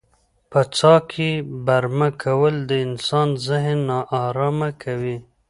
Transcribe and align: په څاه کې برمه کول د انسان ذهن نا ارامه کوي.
په 0.51 0.61
څاه 0.77 0.99
کې 1.11 1.29
برمه 1.67 2.09
کول 2.23 2.55
د 2.69 2.71
انسان 2.85 3.27
ذهن 3.47 3.77
نا 3.89 3.99
ارامه 4.23 4.69
کوي. 4.83 5.17